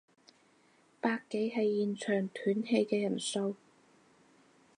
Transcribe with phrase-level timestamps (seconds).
[0.99, 3.55] 百幾係現場斷氣嘅人數